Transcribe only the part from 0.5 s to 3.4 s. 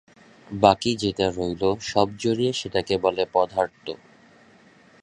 বাকি যেটা রইল সব-জড়িয়ে সেটাকে বলে